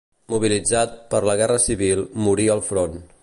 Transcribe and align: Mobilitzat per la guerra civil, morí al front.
Mobilitzat 0.33 0.95
per 1.11 1.21
la 1.31 1.37
guerra 1.43 1.59
civil, 1.67 2.03
morí 2.29 2.53
al 2.55 2.65
front. 2.71 2.99